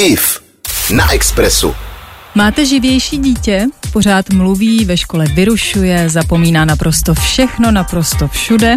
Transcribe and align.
IF 0.00 0.40
na 0.90 1.12
Expressu. 1.12 1.74
Máte 2.34 2.66
živější 2.66 3.18
dítě? 3.18 3.66
Pořád 3.92 4.30
mluví, 4.30 4.84
ve 4.84 4.96
škole 4.96 5.26
vyrušuje, 5.34 6.08
zapomíná 6.08 6.64
naprosto 6.64 7.14
všechno, 7.14 7.70
naprosto 7.70 8.28
všude. 8.28 8.76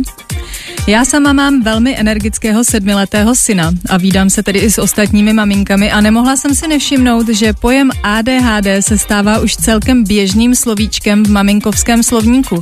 Já 0.87 1.05
sama 1.05 1.33
mám 1.33 1.63
velmi 1.63 1.99
energického 1.99 2.63
sedmiletého 2.63 3.35
syna 3.35 3.71
a 3.89 3.97
vídám 3.97 4.29
se 4.29 4.43
tedy 4.43 4.59
i 4.59 4.71
s 4.71 4.77
ostatními 4.77 5.33
maminkami 5.33 5.91
a 5.91 6.01
nemohla 6.01 6.35
jsem 6.35 6.55
si 6.55 6.67
nevšimnout, 6.67 7.29
že 7.29 7.53
pojem 7.53 7.91
ADHD 8.03 8.67
se 8.79 8.97
stává 8.97 9.39
už 9.39 9.55
celkem 9.55 10.03
běžným 10.03 10.55
slovíčkem 10.55 11.23
v 11.23 11.29
maminkovském 11.29 12.03
slovníku. 12.03 12.59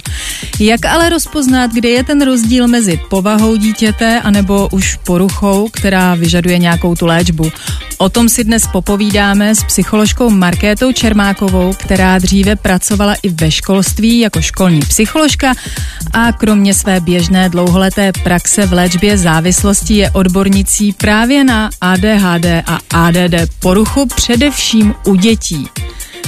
Jak 0.60 0.86
ale 0.86 1.10
rozpoznat, 1.10 1.72
kde 1.74 1.90
je 1.90 2.04
ten 2.04 2.22
rozdíl 2.22 2.68
mezi 2.68 3.00
povahou 3.10 3.56
dítěte 3.56 4.22
anebo 4.22 4.70
už 4.72 4.96
poruchou, 4.96 5.70
která 5.72 6.16
vyžaduje 6.16 6.58
nějakou 6.58 6.96
tu 6.96 7.06
léčbu? 7.06 7.52
O 7.98 8.10
tom 8.10 8.30
si 8.30 8.44
dnes 8.44 8.68
popovídáme 8.72 9.56
s 9.56 9.64
psycholožkou 9.64 10.30
Markétou 10.30 10.92
Čermákovou, 10.92 11.74
která 11.74 12.20
dříve 12.40 12.56
pracovala 12.56 13.16
i 13.24 13.30
ve 13.30 13.52
školství 13.52 14.20
jako 14.20 14.42
školní 14.42 14.80
psycholožka 14.80 15.54
a 16.14 16.32
kromě 16.32 16.74
své 16.74 17.00
běžné 17.00 17.50
dlouholeté 17.50 18.12
praxe 18.24 18.66
v 18.66 18.74
léčbě 18.74 19.18
závislosti 19.18 19.94
je 19.94 20.12
odbornicí 20.12 20.94
právě 20.94 21.44
na 21.44 21.70
ADHD 21.82 22.46
a 22.66 22.80
ADD 22.90 23.36
poruchu 23.60 24.06
především 24.06 24.96
u 25.06 25.16
dětí. 25.16 25.68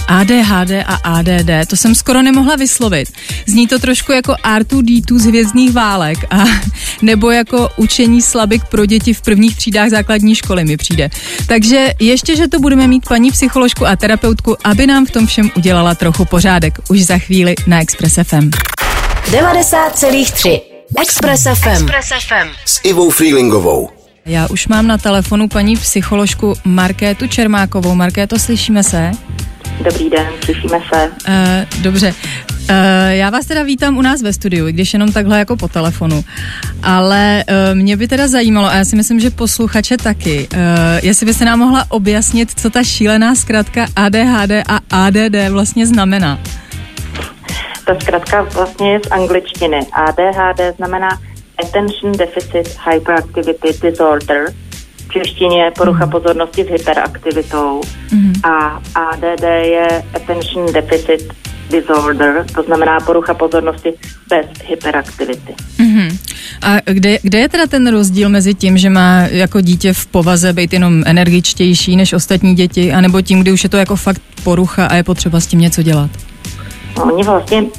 ADHD 0.07 0.71
a 0.85 0.95
ADD, 1.03 1.69
to 1.69 1.77
jsem 1.77 1.95
skoro 1.95 2.21
nemohla 2.21 2.55
vyslovit. 2.55 3.09
Zní 3.45 3.67
to 3.67 3.79
trošku 3.79 4.11
jako 4.11 4.33
R2D2 4.33 5.17
z 5.17 5.25
hvězdných 5.25 5.71
válek 5.71 6.17
a 6.29 6.43
nebo 7.01 7.31
jako 7.31 7.69
učení 7.75 8.21
slabik 8.21 8.65
pro 8.65 8.85
děti 8.85 9.13
v 9.13 9.21
prvních 9.21 9.55
třídách 9.55 9.89
základní 9.89 10.35
školy 10.35 10.65
mi 10.65 10.77
přijde. 10.77 11.09
Takže 11.47 11.93
ještě, 11.99 12.35
že 12.35 12.47
to 12.47 12.59
budeme 12.59 12.87
mít 12.87 13.03
paní 13.09 13.31
psycholožku 13.31 13.87
a 13.87 13.95
terapeutku, 13.95 14.57
aby 14.63 14.87
nám 14.87 15.05
v 15.05 15.11
tom 15.11 15.27
všem 15.27 15.51
udělala 15.57 15.95
trochu 15.95 16.25
pořádek. 16.25 16.79
Už 16.89 17.03
za 17.03 17.17
chvíli 17.17 17.55
na 17.67 17.81
Express 17.81 18.19
FM. 18.23 18.49
90,3 19.31 20.61
Express 21.01 21.43
FM. 21.43 21.69
Express 21.69 22.09
FM. 22.27 22.49
S 22.65 22.79
Ivou 22.83 23.09
Freelingovou. 23.09 24.00
Já 24.25 24.47
už 24.47 24.67
mám 24.67 24.87
na 24.87 24.97
telefonu 24.97 25.47
paní 25.47 25.75
psycholožku 25.75 26.53
Markétu 26.65 27.27
Čermákovou. 27.27 27.95
Markéto, 27.95 28.39
slyšíme 28.39 28.83
se? 28.83 29.11
Dobrý 29.83 30.09
den, 30.09 30.27
slyšíme 30.45 30.79
se. 30.93 31.11
Uh, 31.27 31.83
dobře. 31.83 32.13
Uh, 32.69 32.75
já 33.09 33.29
vás 33.29 33.45
teda 33.45 33.63
vítám 33.63 33.97
u 33.97 34.01
nás 34.01 34.21
ve 34.21 34.33
studiu, 34.33 34.67
i 34.67 34.73
když 34.73 34.93
jenom 34.93 35.11
takhle 35.11 35.39
jako 35.39 35.57
po 35.57 35.67
telefonu. 35.67 36.23
Ale 36.83 37.43
uh, 37.49 37.75
mě 37.75 37.97
by 37.97 38.07
teda 38.07 38.27
zajímalo, 38.27 38.67
a 38.67 38.75
já 38.75 38.85
si 38.85 38.95
myslím, 38.95 39.19
že 39.19 39.29
posluchače 39.29 39.97
taky, 39.97 40.47
uh, 40.53 40.59
jestli 41.01 41.25
byste 41.25 41.45
nám 41.45 41.59
mohla 41.59 41.85
objasnit, 41.89 42.59
co 42.59 42.69
ta 42.69 42.83
šílená 42.83 43.35
zkrátka 43.35 43.87
ADHD 43.95 44.51
a 44.67 44.79
ADD 44.89 45.49
vlastně 45.49 45.87
znamená. 45.87 46.39
Ta 47.85 47.99
zkrátka 48.01 48.41
vlastně 48.41 48.91
je 48.91 48.99
z 49.05 49.11
angličtiny. 49.11 49.79
ADHD 49.93 50.75
znamená 50.77 51.09
Attention 51.63 52.11
Deficit 52.11 52.77
Hyperactivity 52.91 53.67
Disorder, 53.81 54.53
v 55.07 55.13
češtině 55.13 55.63
je 55.63 55.71
porucha 55.71 56.05
mm. 56.05 56.11
pozornosti 56.11 56.63
s 56.63 56.67
hyperaktivitou 56.67 57.81
mm. 58.11 58.33
a 58.43 58.81
ADD 58.95 59.43
je 59.63 60.03
Attention 60.15 60.73
Deficit 60.73 61.33
Disorder, 61.71 62.45
to 62.55 62.63
znamená 62.63 62.99
porucha 62.99 63.33
pozornosti 63.33 63.93
bez 64.29 64.45
hyperaktivity. 64.65 65.53
Mm-hmm. 65.79 66.17
A 66.61 66.77
kde, 66.85 67.17
kde 67.21 67.39
je 67.39 67.49
teda 67.49 67.67
ten 67.67 67.87
rozdíl 67.87 68.29
mezi 68.29 68.53
tím, 68.53 68.77
že 68.77 68.89
má 68.89 69.21
jako 69.31 69.61
dítě 69.61 69.93
v 69.93 70.05
povaze 70.05 70.53
být 70.53 70.73
jenom 70.73 71.03
energičtější 71.05 71.95
než 71.95 72.13
ostatní 72.13 72.55
děti, 72.55 72.93
anebo 72.93 73.21
tím, 73.21 73.41
kdy 73.41 73.51
už 73.51 73.63
je 73.63 73.69
to 73.69 73.77
jako 73.77 73.95
fakt 73.95 74.21
porucha 74.43 74.85
a 74.85 74.95
je 74.95 75.03
potřeba 75.03 75.39
s 75.39 75.47
tím 75.47 75.59
něco 75.59 75.83
dělat? 75.83 76.09
No, 76.97 77.13
oni 77.13 77.23
vlastně 77.23 77.61
uh, 77.61 77.69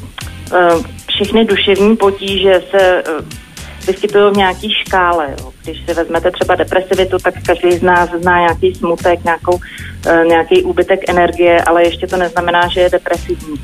všechny 1.09 1.45
duševní 1.45 1.97
potíže 1.97 2.63
se 2.71 3.03
uh, 3.03 3.27
vyskytují 3.87 4.33
v 4.33 4.37
nějaké 4.37 4.69
škále. 4.87 5.29
Jo. 5.39 5.53
Když 5.63 5.85
si 5.87 5.95
vezmete 5.95 6.31
třeba 6.31 6.55
depresivitu, 6.55 7.17
tak 7.19 7.35
každý 7.47 7.73
z 7.73 7.83
nás 7.83 8.11
zná 8.11 8.39
nějaký 8.39 8.75
smutek, 8.75 9.25
nějakou, 9.25 9.55
uh, 9.55 10.25
nějaký 10.25 10.63
úbytek 10.63 11.01
energie, 11.09 11.63
ale 11.63 11.85
ještě 11.85 12.07
to 12.07 12.17
neznamená, 12.17 12.69
že 12.69 12.81
je 12.81 12.91
depresivní 12.91 13.55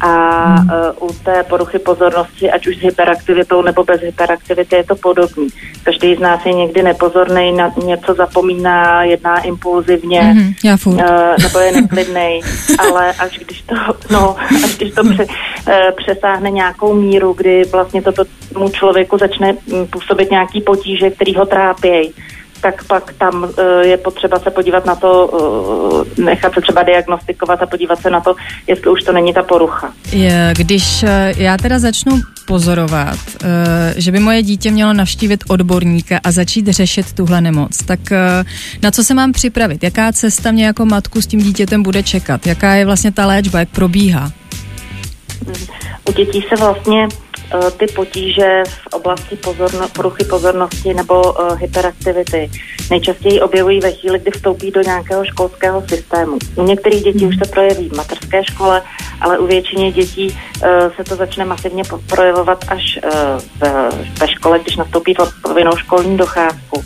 a 0.00 0.44
hmm. 0.54 0.70
uh, 1.00 1.10
u 1.10 1.12
té 1.24 1.42
poruchy 1.42 1.78
pozornosti, 1.78 2.50
ať 2.50 2.66
už 2.66 2.76
s 2.76 2.80
hyperaktivitou 2.80 3.62
nebo 3.62 3.84
bez 3.84 4.00
hyperaktivity, 4.00 4.76
je 4.76 4.84
to 4.84 4.96
podobný. 4.96 5.48
Každý 5.82 6.14
z 6.14 6.18
nás 6.18 6.46
je 6.46 6.52
někdy 6.52 6.82
nepozorný, 6.82 7.52
na 7.52 7.72
něco 7.84 8.14
zapomíná, 8.14 9.04
jedná 9.04 9.40
impulzivně, 9.40 10.20
hmm, 10.20 10.52
já 10.64 10.76
uh, 10.86 10.94
nebo 11.42 11.58
je 11.58 11.72
neklidný, 11.72 12.40
ale 12.78 13.12
až 13.12 13.38
když 13.38 13.62
to, 13.62 13.74
no, 14.10 14.36
až 14.64 14.76
když 14.76 14.94
to 14.94 15.02
pře, 15.04 15.24
uh, 15.24 15.74
přesáhne 15.96 16.50
nějakou 16.50 16.94
míru, 16.94 17.32
kdy 17.32 17.62
vlastně 17.72 18.02
to 18.02 18.12
tomu 18.54 18.68
člověku 18.68 19.18
začne 19.18 19.52
mm, 19.52 19.86
působit 19.86 20.30
nějaký 20.30 20.60
potíže, 20.60 21.10
který 21.10 21.34
ho 21.34 21.46
trápějí, 21.46 22.12
tak 22.60 22.84
pak 22.84 23.12
tam 23.12 23.48
eh, 23.58 23.86
je 23.86 23.96
potřeba 23.96 24.38
se 24.38 24.50
podívat 24.50 24.86
na 24.86 24.94
to, 24.94 25.30
eh, 26.18 26.22
nechat 26.22 26.54
se 26.54 26.60
třeba 26.60 26.82
diagnostikovat 26.82 27.62
a 27.62 27.66
podívat 27.66 28.02
se 28.02 28.10
na 28.10 28.20
to, 28.20 28.34
jestli 28.66 28.90
už 28.90 29.02
to 29.02 29.12
není 29.12 29.32
ta 29.32 29.42
porucha. 29.42 29.92
Je, 30.12 30.54
když 30.56 31.02
eh, 31.02 31.34
já 31.36 31.56
teda 31.56 31.78
začnu 31.78 32.20
pozorovat, 32.46 33.18
že 33.96 34.12
by 34.12 34.18
moje 34.18 34.42
dítě 34.42 34.70
mělo 34.70 34.92
navštívit 34.92 35.44
odborníka 35.48 36.20
a 36.24 36.30
začít 36.30 36.68
řešit 36.68 37.12
tuhle 37.12 37.40
nemoc, 37.40 37.78
tak 37.86 38.00
na 38.82 38.90
co 38.90 39.04
se 39.04 39.14
mám 39.14 39.32
připravit? 39.32 39.82
Jaká 39.82 40.12
cesta 40.12 40.50
mě 40.50 40.66
jako 40.66 40.84
matku 40.84 41.22
s 41.22 41.26
tím 41.26 41.40
dítětem 41.40 41.82
bude 41.82 42.02
čekat? 42.02 42.46
Jaká 42.46 42.74
je 42.74 42.86
vlastně 42.86 43.12
ta 43.12 43.26
léčba, 43.26 43.58
jak 43.58 43.68
probíhá? 43.68 44.32
U 46.08 46.12
dětí 46.12 46.44
se 46.48 46.56
vlastně 46.56 47.08
ty 47.76 47.86
potíže 47.86 48.62
v 48.66 48.86
oblasti 48.86 49.36
pozorno, 49.36 49.88
poruchy 49.88 50.24
pozornosti 50.24 50.94
nebo 50.94 51.32
uh, 51.32 51.58
hyperaktivity 51.58 52.50
nejčastěji 52.90 53.40
objevují 53.40 53.80
ve 53.80 53.92
chvíli, 53.92 54.18
kdy 54.18 54.30
vstoupí 54.30 54.70
do 54.70 54.82
nějakého 54.82 55.24
školského 55.24 55.88
systému. 55.88 56.38
U 56.56 56.62
některých 56.62 57.02
dětí 57.02 57.26
už 57.26 57.36
se 57.36 57.50
projeví 57.50 57.88
v 57.88 57.96
mateřské 57.96 58.44
škole, 58.44 58.82
ale 59.20 59.38
u 59.38 59.46
většiny 59.46 59.92
dětí 59.92 60.28
uh, 60.28 60.68
se 60.96 61.04
to 61.04 61.16
začne 61.16 61.44
masivně 61.44 61.82
projevovat 62.06 62.64
až 62.68 62.98
uh, 63.04 63.10
ve, 63.56 63.90
ve 64.20 64.28
škole, 64.28 64.58
když 64.58 64.76
nastoupí 64.76 65.14
povinnou 65.42 65.76
školní 65.76 66.16
docházku. 66.16 66.82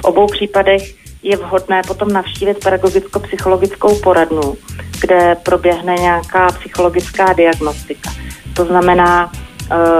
V 0.00 0.04
obou 0.04 0.26
případech 0.26 0.94
je 1.22 1.36
vhodné 1.36 1.82
potom 1.86 2.12
navštívit 2.12 2.64
pedagogicko-psychologickou 2.64 4.00
poradnu, 4.00 4.54
kde 5.00 5.36
proběhne 5.42 5.94
nějaká 5.94 6.48
psychologická 6.48 7.32
diagnostika. 7.32 8.10
To 8.56 8.64
znamená, 8.64 9.30
Eh, 9.32 9.39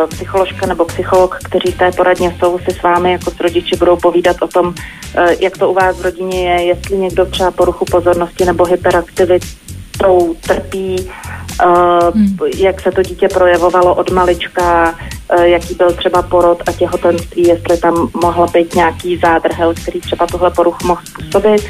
psycholožka 0.09 0.67
nebo 0.67 0.85
psycholog, 0.85 1.39
kteří 1.45 1.73
v 1.73 1.79
té 1.79 1.93
poradně 1.93 2.37
jsou, 2.39 2.59
si 2.59 2.71
s 2.71 2.83
vámi 2.83 3.13
jako 3.13 3.31
s 3.31 3.41
rodiči 3.41 3.77
budou 3.77 3.97
povídat 3.97 4.37
o 4.43 4.49
tom, 4.49 4.75
eh, 5.15 5.37
jak 5.41 5.59
to 5.59 5.71
u 5.71 5.75
vás 5.75 5.97
v 5.99 6.03
rodině 6.03 6.53
je, 6.53 6.63
jestli 6.63 6.99
někdo 6.99 7.27
třeba 7.27 7.51
poruchu 7.51 7.85
pozornosti 7.85 8.45
nebo 8.45 8.65
hyperaktivitou 8.65 10.35
trpí, 10.41 10.97
eh, 11.01 11.67
hmm. 12.15 12.37
jak 12.57 12.81
se 12.81 12.93
to 12.93 13.03
dítě 13.03 13.29
projevovalo 13.29 13.95
od 13.95 14.11
malička, 14.11 14.95
jaký 15.43 15.75
byl 15.75 15.93
třeba 15.93 16.23
porod 16.23 16.63
a 16.67 16.73
těhotenství, 16.73 17.49
jestli 17.49 17.79
tam 17.79 18.09
mohla 18.23 18.47
být 18.47 18.75
nějaký 18.75 19.17
zádrhel, 19.17 19.75
který 19.75 20.01
třeba 20.01 20.27
tohle 20.27 20.51
poruchu 20.51 20.87
mohl 20.87 21.01
způsobit, 21.05 21.67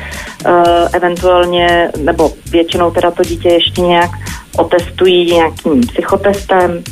eventuálně, 0.93 1.91
nebo 2.05 2.33
většinou 2.51 2.91
teda 2.91 3.11
to 3.11 3.23
dítě 3.23 3.49
ještě 3.49 3.81
nějak 3.81 4.11
otestují 4.57 5.35
nějakým 5.35 5.81
psychotestem, 5.81 6.83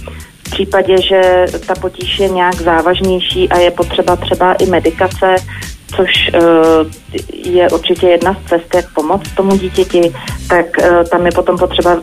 v 0.48 0.50
případě, 0.50 1.03
že 1.03 1.47
ta 1.66 1.75
potíž 1.75 2.19
je 2.19 2.28
nějak 2.28 2.54
závažnější 2.54 3.48
a 3.48 3.59
je 3.59 3.70
potřeba 3.70 4.16
třeba 4.16 4.54
i 4.54 4.66
medikace, 4.66 5.34
což 5.97 6.31
uh, 6.34 6.41
je 7.32 7.71
určitě 7.71 8.06
jedna 8.06 8.34
z 8.34 8.49
cest, 8.49 8.75
jak 8.75 8.93
pomoct 8.94 9.31
tomu 9.34 9.56
dítěti, 9.56 10.12
tak 10.49 10.67
uh, 10.79 11.05
tam 11.11 11.26
je 11.26 11.32
potom 11.32 11.58
potřeba 11.58 11.94
uh, 11.94 12.02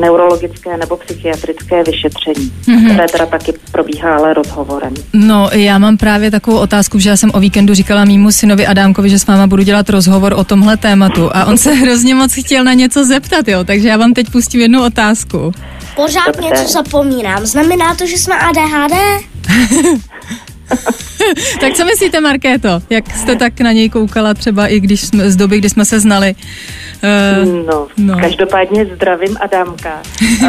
neurologické 0.00 0.76
nebo 0.76 0.96
psychiatrické 0.96 1.82
vyšetření, 1.84 2.52
mm-hmm. 2.64 2.84
které 2.84 3.06
teda 3.12 3.26
taky 3.26 3.52
probíhá 3.72 4.16
ale 4.16 4.34
rozhovorem. 4.34 4.94
No, 5.12 5.48
já 5.52 5.78
mám 5.78 5.96
právě 5.96 6.30
takovou 6.30 6.58
otázku, 6.58 6.98
že 6.98 7.08
já 7.08 7.16
jsem 7.16 7.30
o 7.34 7.40
víkendu 7.40 7.74
říkala 7.74 8.04
mýmu 8.04 8.32
synovi 8.32 8.66
Adámkovi, 8.66 9.10
že 9.10 9.18
s 9.18 9.26
váma 9.26 9.46
budu 9.46 9.62
dělat 9.62 9.90
rozhovor 9.90 10.32
o 10.32 10.44
tomhle 10.44 10.76
tématu 10.76 11.30
a 11.32 11.44
on 11.44 11.58
se 11.58 11.72
hrozně 11.82 12.14
moc 12.14 12.34
chtěl 12.34 12.64
na 12.64 12.72
něco 12.72 13.04
zeptat, 13.04 13.48
jo, 13.48 13.64
takže 13.64 13.88
já 13.88 13.96
vám 13.96 14.14
teď 14.14 14.30
pustím 14.30 14.60
jednu 14.60 14.84
otázku. 14.84 15.52
Pořád 15.96 16.26
Dobře. 16.26 16.42
něco 16.42 16.72
zapomínám. 16.72 17.46
Znamená 17.46 17.94
to, 17.94 18.06
že 18.06 18.18
jsme 18.18 18.34
ADHD? 18.38 18.94
tak 21.60 21.72
co 21.72 21.84
myslíte, 21.84 22.20
Markéto? 22.20 22.68
Jak 22.90 23.10
jste 23.10 23.36
tak 23.36 23.60
na 23.60 23.72
něj 23.72 23.88
koukala 23.88 24.34
třeba 24.34 24.66
i 24.66 24.80
když 24.80 25.00
jsme, 25.00 25.30
z 25.30 25.36
doby, 25.36 25.58
kdy 25.58 25.70
jsme 25.70 25.84
se 25.84 26.00
znali? 26.00 26.34
Uh, 27.44 27.66
no, 27.66 27.86
no, 27.96 28.18
každopádně 28.20 28.86
zdravím 28.86 29.36
Adámka. 29.40 30.02
uh, 30.42 30.48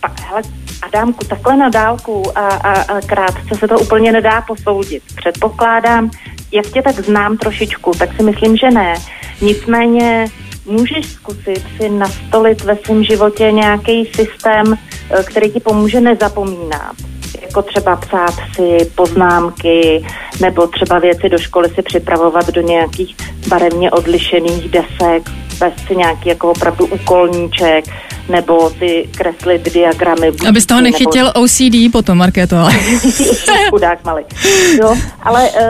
pa, 0.00 0.14
hele, 0.28 0.42
Adámku, 0.82 1.24
takhle 1.24 1.56
na 1.56 1.68
dálku 1.68 2.38
a, 2.38 2.48
a, 2.48 2.72
a 2.72 3.00
krátce 3.00 3.54
se 3.58 3.68
to 3.68 3.78
úplně 3.78 4.12
nedá 4.12 4.40
posoudit. 4.40 5.02
Předpokládám, 5.16 6.10
jak 6.52 6.66
tě 6.66 6.82
tak 6.82 7.00
znám 7.00 7.36
trošičku, 7.36 7.92
tak 7.98 8.16
si 8.16 8.22
myslím, 8.22 8.56
že 8.56 8.70
ne. 8.70 8.94
Nicméně 9.40 10.26
můžeš 10.66 11.06
zkusit 11.06 11.64
si 11.76 11.88
nastolit 11.88 12.64
ve 12.64 12.76
svém 12.76 13.04
životě 13.04 13.52
nějaký 13.52 14.04
systém, 14.04 14.78
eh, 15.10 15.22
který 15.22 15.50
ti 15.50 15.60
pomůže 15.60 16.00
nezapomínat. 16.00 17.13
Jako 17.54 17.68
třeba 17.68 17.96
psát 17.96 18.34
si 18.54 18.90
poznámky, 18.94 20.06
nebo 20.40 20.66
třeba 20.66 20.98
věci 20.98 21.28
do 21.28 21.38
školy 21.38 21.68
si 21.68 21.82
připravovat 21.82 22.50
do 22.50 22.60
nějakých 22.60 23.16
barevně 23.48 23.90
odlišených 23.90 24.68
desek, 24.68 25.30
bez 25.58 25.72
si 25.86 25.96
nějaký 25.96 26.28
jako 26.28 26.50
opravdu 26.50 26.86
úkolníček, 26.86 27.84
nebo 28.28 28.70
ty 28.70 29.08
kreslit 29.16 29.72
diagramy. 29.74 30.32
Aby 30.48 30.60
z 30.60 30.66
toho 30.66 30.80
nechytil 30.80 31.24
nebo... 31.24 31.40
OCD 31.40 31.92
potom, 31.92 32.18
Markéto, 32.18 32.56
ale... 32.56 32.72
Chudák 33.70 34.04
malý. 34.04 34.24
Jo, 34.78 34.96
ale 35.22 35.50
uh, 35.50 35.60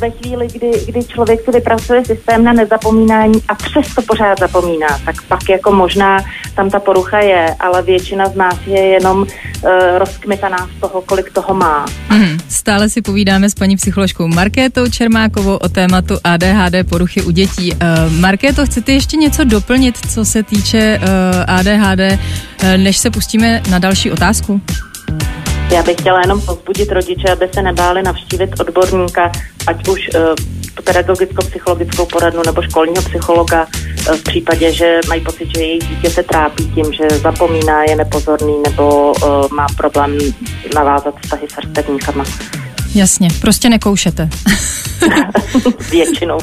ve 0.00 0.10
chvíli, 0.10 0.46
kdy, 0.52 0.70
kdy 0.86 1.04
člověk 1.04 1.44
si 1.44 1.50
vypracuje 1.50 2.04
systém 2.04 2.44
na 2.44 2.52
nezapomínání 2.52 3.42
a 3.48 3.54
přesto 3.54 4.02
pořád 4.02 4.38
zapomíná, 4.38 4.88
tak 5.04 5.22
pak 5.22 5.48
jako 5.48 5.72
možná 5.72 6.24
tam 6.54 6.70
ta 6.70 6.80
porucha 6.80 7.18
je, 7.18 7.54
ale 7.60 7.82
většina 7.82 8.28
z 8.28 8.34
nás 8.34 8.56
je 8.66 8.80
jenom 8.80 9.18
uh, 9.18 9.70
rozkmitaná 9.98 10.68
z 10.76 10.80
toho, 10.80 11.02
kolik 11.02 11.32
toho 11.32 11.54
má. 11.54 11.86
Mm, 12.10 12.38
stále 12.48 12.88
si 12.88 13.02
povídáme 13.02 13.50
s 13.50 13.54
paní 13.54 13.76
psycholožkou 13.76 14.28
Markétou 14.28 14.86
Čermákovou 14.88 15.56
o 15.56 15.68
tématu 15.68 16.14
ADHD 16.24 16.74
poruchy 16.88 17.22
u 17.22 17.30
dětí. 17.30 17.72
Uh, 17.72 18.12
Markéto, 18.12 18.66
chcete 18.66 18.92
ještě 18.92 19.16
něco 19.16 19.29
doplnit, 19.44 19.98
co 20.14 20.24
se 20.24 20.42
týče 20.42 21.00
uh, 21.02 21.06
ADHD 21.46 22.00
eh, 22.00 22.18
než 22.78 22.98
se 22.98 23.10
pustíme 23.10 23.62
na 23.70 23.78
další 23.78 24.10
otázku? 24.10 24.60
Já 25.72 25.82
bych 25.82 25.96
chtěla 25.96 26.20
jenom 26.20 26.40
pozbudit 26.40 26.92
rodiče, 26.92 27.32
aby 27.32 27.48
se 27.54 27.62
nebáli 27.62 28.02
navštívit 28.02 28.60
odborníka, 28.60 29.32
ať 29.66 29.88
už 29.88 30.10
uh, 30.14 30.20
pedagogicko-psychologickou 30.84 32.06
poradnu 32.06 32.42
nebo 32.46 32.62
školního 32.62 33.02
psychologa 33.02 33.66
v 34.16 34.22
případě, 34.22 34.72
že 34.72 35.00
mají 35.08 35.20
pocit, 35.20 35.48
že 35.56 35.62
jejich 35.62 35.88
dítě 35.88 36.10
se 36.10 36.22
trápí 36.22 36.64
tím, 36.74 36.92
že 36.92 37.18
zapomíná, 37.18 37.82
je 37.82 37.96
nepozorný 37.96 38.54
nebo 38.66 39.12
má 39.52 39.66
problém 39.76 40.18
navázat 40.74 41.14
vztahy 41.20 41.46
s 41.52 41.56
vrstevníkama. 41.56 42.24
Jasně, 42.94 43.28
prostě 43.40 43.68
nekoušete. 43.68 44.28
Většinou 45.90 46.38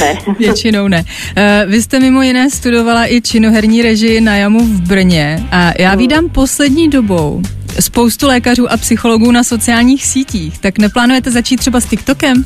ne. 0.00 0.18
Většinou 0.38 0.88
ne. 0.88 1.04
Uh, 1.04 1.70
vy 1.70 1.82
jste 1.82 2.00
mimo 2.00 2.22
jiné 2.22 2.50
studovala 2.50 3.12
i 3.12 3.20
činoherní 3.20 3.82
režii 3.82 4.20
na 4.20 4.36
Jamu 4.36 4.66
v 4.66 4.80
Brně 4.80 5.46
a 5.50 5.72
já 5.78 5.94
vídám 5.94 6.28
poslední 6.28 6.88
dobou 6.88 7.42
spoustu 7.80 8.26
lékařů 8.26 8.72
a 8.72 8.76
psychologů 8.76 9.30
na 9.30 9.44
sociálních 9.44 10.06
sítích. 10.06 10.58
Tak 10.58 10.78
neplánujete 10.78 11.30
začít 11.30 11.56
třeba 11.56 11.80
s 11.80 11.86
TikTokem? 11.86 12.44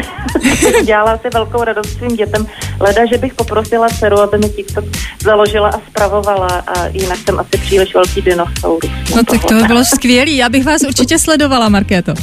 Dělala 0.84 1.18
si 1.18 1.28
velkou 1.34 1.64
radost 1.64 1.92
svým 1.98 2.16
dětem. 2.16 2.46
Leda, 2.80 3.06
že 3.06 3.18
bych 3.18 3.34
poprosila 3.34 3.88
dceru, 3.88 4.20
aby 4.20 4.38
mi 4.38 4.48
TikTok 4.48 4.84
založila 5.22 5.68
a 5.68 5.80
spravovala 5.90 6.48
a 6.48 6.86
jinak 6.86 7.18
jsem 7.18 7.38
asi 7.40 7.58
příliš 7.58 7.94
velký 7.94 8.22
dinosaurus. 8.22 8.90
No 9.16 9.24
tak 9.24 9.44
to 9.44 9.54
by 9.54 9.62
bylo 9.62 9.84
skvělý, 9.84 10.36
já 10.36 10.48
bych 10.48 10.64
vás 10.64 10.82
určitě 10.82 11.18
sledovala, 11.18 11.68
Markéto. 11.68 12.14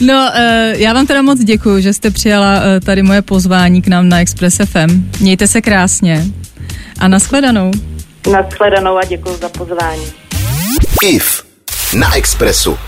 No, 0.00 0.30
uh, 0.34 0.80
já 0.80 0.92
vám 0.92 1.06
teda 1.06 1.22
moc 1.22 1.38
děkuji, 1.40 1.82
že 1.82 1.92
jste 1.92 2.10
přijala 2.10 2.56
uh, 2.56 2.62
tady 2.86 3.02
moje 3.02 3.22
pozvání 3.22 3.82
k 3.82 3.88
nám 3.88 4.08
na 4.08 4.20
Express 4.20 4.56
FM. 4.64 5.10
Mějte 5.20 5.46
se 5.46 5.60
krásně 5.60 6.26
a 6.98 7.08
nashledanou. 7.08 7.70
Nashledanou 8.32 8.96
a 8.96 9.04
děkuji 9.04 9.36
za 9.36 9.48
pozvání. 9.48 10.04
IF 11.02 11.44
na 11.94 12.16
Expressu. 12.16 12.78